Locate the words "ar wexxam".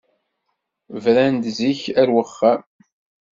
2.01-2.61